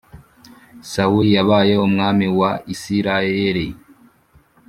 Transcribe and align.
sawuli 0.91 1.29
yabaye 1.37 1.73
umwami 1.87 2.25
wa 2.39 2.51
isiraheri 2.73 3.67